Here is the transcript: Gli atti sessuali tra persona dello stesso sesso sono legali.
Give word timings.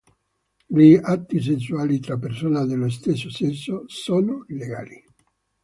Gli 0.65 0.95
atti 0.99 1.39
sessuali 1.39 1.99
tra 1.99 2.17
persona 2.17 2.65
dello 2.65 2.89
stesso 2.89 3.29
sesso 3.29 3.83
sono 3.85 4.43
legali. 4.47 4.99